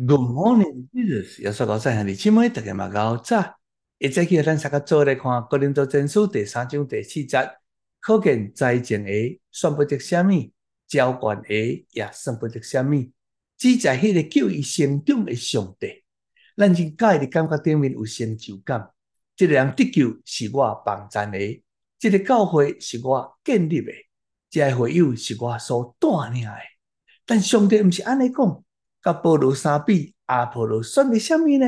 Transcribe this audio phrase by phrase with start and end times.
[0.00, 1.42] Good morning, Jesus。
[1.42, 3.58] 耶稣高山下的姊妹，大家嘛好早。
[3.98, 7.50] 一早起，咱三个做来看《哥林多前书》第三章第四节，
[7.98, 9.10] 可见财前的
[9.50, 10.52] 算不得什么，
[10.86, 13.10] 浇灌的也算不得什么，
[13.56, 16.04] 只在迄个救伊成长的上帝。
[16.56, 18.88] 咱真介的感觉顶面有成就感。
[19.34, 21.60] 这个人得救是我帮赞的，
[21.98, 23.90] 这个教会是我建立的，
[24.48, 26.52] 这个会友是我所带领的。
[27.26, 28.64] 但上帝毋是安尼讲。
[29.08, 31.66] 甲波罗相比，阿波罗算个什么呢？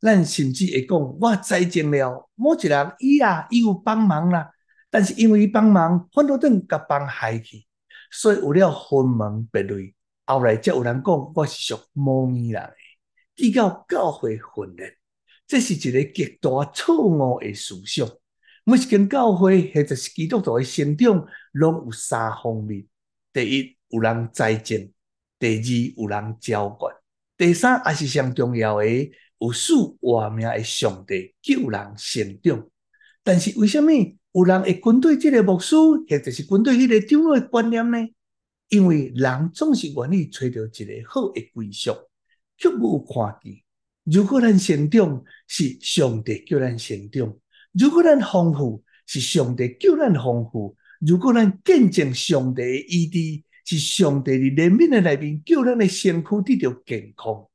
[0.00, 4.50] 咱甚至会讲，我栽种了，某一人伊啊，伊有帮忙啦。
[4.90, 7.64] 但是因为伊帮忙，反倒等甲帮害去，
[8.10, 9.94] 所以有了分门别类。
[10.26, 12.74] 后来才有人讲，我是属魔耳人的，
[13.36, 14.96] 比较教会分裂，
[15.46, 18.08] 这是一个极大错误的思想。
[18.64, 22.84] 每一间教会或者是基督徒的成长，拢有三方面：
[23.32, 24.90] 第一，有人栽种。
[25.42, 26.94] 第二有人浇灌，
[27.36, 28.86] 第三也是上重要的，
[29.40, 32.64] 有赐活命的上帝救人成长。
[33.24, 33.90] 但是为什么
[34.30, 37.98] 有人会军队这个牧师，或者是军队迄个长老的观念呢？
[38.68, 41.92] 因为人总是愿意找到一个好的归宿，
[42.56, 43.60] 却无看见。
[44.04, 47.36] 如果咱成长是上帝叫咱成长，
[47.72, 53.42] 如果咱丰富是上帝叫咱丰富，如果咱见证上帝的意志。
[53.72, 57.48] 是上帝伫怜悯的内面，叫咱的身躯得到健康。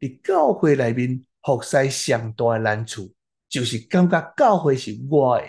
[0.00, 3.12] 伫教会内面，服侍上大的难处，
[3.48, 5.46] 就是感觉教会是我的，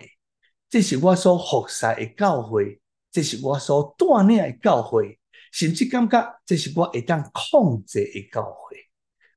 [0.69, 2.79] 这是我所服侍的教会，
[3.11, 5.17] 这是我所带领的教会，
[5.51, 8.77] 甚至感觉这是我会当控制的教会。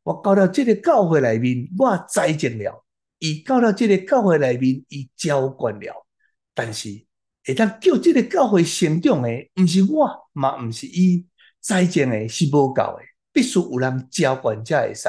[0.02, 2.84] 我到了这个教会内面，我栽种了；
[3.18, 6.06] 伊到了这个教会内面，伊浇灌了。
[6.54, 7.04] 但是，
[7.46, 11.24] 会当叫这个教会成长诶，毋是我，嘛毋是伊，
[11.60, 15.08] 栽种的是无够诶，必须有人浇灌才会使。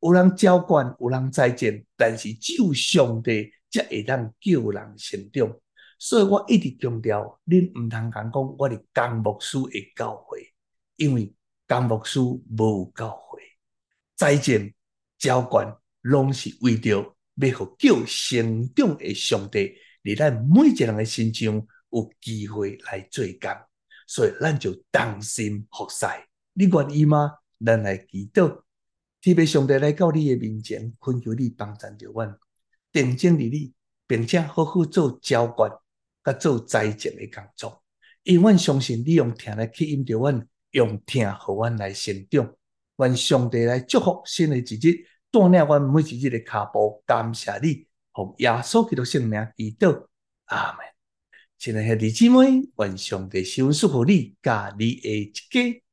[0.00, 5.52] 有人浇灌，有人栽种，但是只有上帝才会当叫人成长。
[5.98, 10.46] 所以我一直强调，恁毋通讲讲我伫公牧师的教会，
[10.96, 11.32] 因为
[11.66, 13.40] 公牧师无教会，
[14.14, 14.70] 栽种、
[15.18, 19.74] 浇灌，拢是为着要互叫成长诶上帝。
[20.06, 23.50] 你咱每一个人的心中有机会来做工，
[24.06, 26.04] 所以咱就同心服侍。
[26.52, 27.32] 你愿意吗？
[27.64, 28.48] 咱来祈祷，
[29.22, 32.38] 特别上帝来到你的面前，恳求你帮助着阮，
[32.92, 33.72] 定睛于你，
[34.06, 35.72] 并且好好做浇灌，
[36.22, 37.82] 甲做栽种的工作。
[38.24, 42.54] 因为阮相信你用听来吸引着阮，用听互阮来成长。
[42.98, 47.02] 愿上帝来祝福新的一日，锻炼阮每一日的脚步。
[47.06, 47.86] 感谢你。
[48.14, 50.06] 奉耶稣基督圣名祈祷，
[50.46, 50.86] 阿门。
[51.58, 55.83] 亲爱的弟兄姊妹，愿上帝赐福予你，甲你的一家。